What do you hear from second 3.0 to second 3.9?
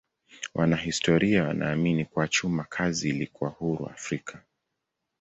ilikuwa huru